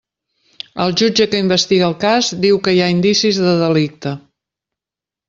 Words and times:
El 0.85 0.93
jutge 1.01 1.27
que 1.33 1.41
investiga 1.43 1.85
el 1.89 1.95
cas 2.03 2.29
diu 2.45 2.57
que 2.69 2.73
hi 2.79 2.81
ha 2.87 2.91
indicis 2.97 3.39
de 3.49 3.53
delicte. 3.61 4.15